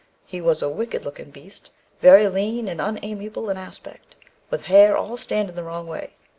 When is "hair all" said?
4.65-5.15